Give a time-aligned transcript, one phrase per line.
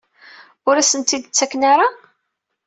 [0.67, 1.87] Ur asen-t-id-ttaken ara?